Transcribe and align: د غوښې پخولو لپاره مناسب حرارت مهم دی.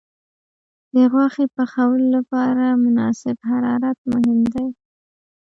د 0.93 0.95
غوښې 1.11 1.45
پخولو 1.55 2.07
لپاره 2.15 2.65
مناسب 2.83 3.37
حرارت 3.49 3.99
مهم 4.11 4.39
دی. 4.53 4.67